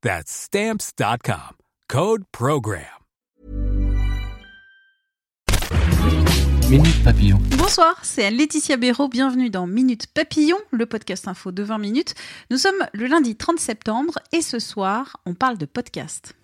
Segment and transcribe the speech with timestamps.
[0.00, 1.56] That's Stamps.com.
[1.88, 2.84] Code PROGRAM.
[6.70, 7.40] Minute Papillon.
[7.56, 9.08] Bonsoir, c'est Laetitia Béraud.
[9.08, 12.14] Bienvenue dans Minute Papillon, le podcast info de 20 minutes.
[12.52, 16.36] Nous sommes le lundi 30 septembre et ce soir, on parle de podcast.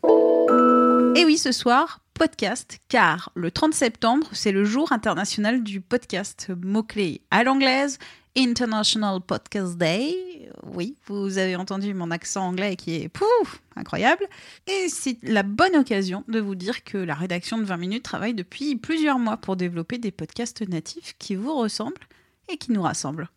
[1.14, 6.50] Et oui, ce soir, podcast, car le 30 septembre, c'est le jour international du podcast,
[6.60, 8.00] mot-clé à l'anglaise,
[8.36, 10.50] International Podcast Day.
[10.64, 14.26] Oui, vous avez entendu mon accent anglais qui est pouf, incroyable.
[14.66, 18.34] Et c'est la bonne occasion de vous dire que la rédaction de 20 minutes travaille
[18.34, 22.08] depuis plusieurs mois pour développer des podcasts natifs qui vous ressemblent
[22.48, 23.28] et qui nous rassemblent.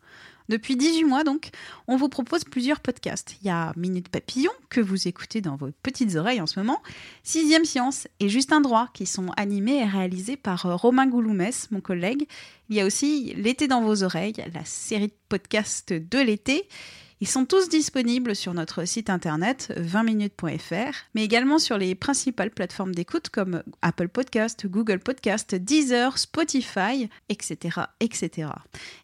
[0.48, 1.50] Depuis 18 mois, donc,
[1.88, 3.36] on vous propose plusieurs podcasts.
[3.42, 6.82] Il y a Minute Papillon, que vous écoutez dans vos petites oreilles en ce moment,
[7.22, 11.82] Sixième Science et Justin Droit, qui sont animés et réalisés par euh, Romain Gouloumès, mon
[11.82, 12.26] collègue.
[12.70, 16.66] Il y a aussi L'été dans vos oreilles, la série de podcasts de l'été.
[17.20, 22.94] Ils sont tous disponibles sur notre site internet 20minutes.fr, mais également sur les principales plateformes
[22.94, 28.50] d'écoute comme Apple Podcast, Google Podcast, Deezer, Spotify, etc., etc.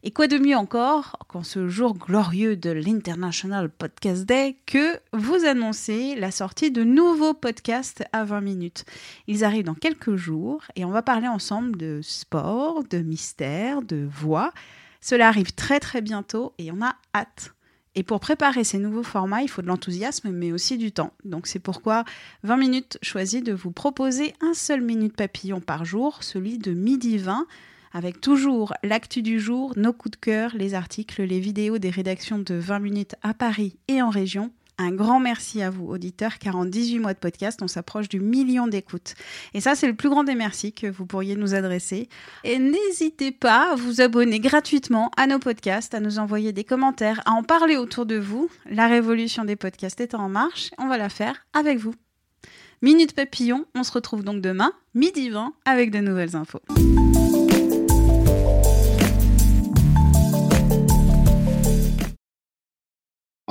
[0.04, 5.44] Et quoi de mieux encore qu'en ce jour glorieux de l'International Podcast Day que vous
[5.44, 8.84] annoncez la sortie de nouveaux podcasts à 20 minutes.
[9.26, 14.08] Ils arrivent dans quelques jours et on va parler ensemble de sport, de mystère, de
[14.08, 14.52] voix.
[15.00, 17.54] Cela arrive très très bientôt et on a hâte.
[17.96, 21.12] Et pour préparer ces nouveaux formats, il faut de l'enthousiasme, mais aussi du temps.
[21.24, 22.04] Donc c'est pourquoi
[22.42, 27.18] 20 minutes choisit de vous proposer un seul minute papillon par jour, celui de midi
[27.18, 27.46] 20,
[27.92, 32.40] avec toujours l'actu du jour, nos coups de cœur, les articles, les vidéos des rédactions
[32.40, 36.56] de 20 minutes à Paris et en région, un grand merci à vous, auditeurs, car
[36.56, 39.14] en 18 mois de podcast, on s'approche du million d'écoutes.
[39.54, 42.08] Et ça, c'est le plus grand des merci que vous pourriez nous adresser.
[42.42, 47.22] Et n'hésitez pas à vous abonner gratuitement à nos podcasts, à nous envoyer des commentaires,
[47.24, 48.50] à en parler autour de vous.
[48.68, 50.70] La révolution des podcasts est en marche.
[50.78, 51.94] On va la faire avec vous.
[52.82, 56.60] Minute Papillon, on se retrouve donc demain, midi 20, avec de nouvelles infos.